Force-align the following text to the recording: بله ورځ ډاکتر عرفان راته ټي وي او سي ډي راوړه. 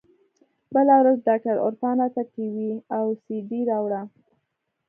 بله 0.73 0.93
ورځ 1.01 1.17
ډاکتر 1.27 1.55
عرفان 1.65 1.95
راته 2.03 2.21
ټي 2.33 2.45
وي 2.55 2.71
او 2.97 3.05
سي 3.23 3.35
ډي 3.49 3.61
راوړه. 3.71 4.01